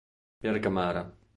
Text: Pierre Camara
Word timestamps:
Pierre 0.39 0.57
Camara 0.59 1.05